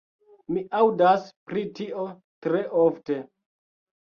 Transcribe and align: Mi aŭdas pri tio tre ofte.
Mi 0.53 0.61
aŭdas 0.79 1.27
pri 1.51 1.67
tio 1.81 2.07
tre 2.47 2.63
ofte. 2.87 3.21